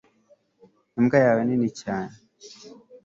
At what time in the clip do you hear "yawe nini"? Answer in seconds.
1.25-1.69